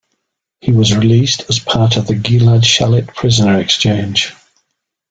He 0.61 0.71
was 0.71 0.97
released 0.97 1.43
as 1.47 1.59
part 1.59 1.95
of 1.95 2.07
the 2.07 2.15
Gilad 2.15 2.63
Shalit 2.63 3.13
prisoner 3.13 3.59
exchange. 3.59 4.33